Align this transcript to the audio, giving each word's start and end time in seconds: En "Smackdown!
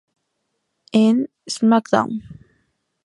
En 1.05 1.15
"Smackdown! 1.45 2.11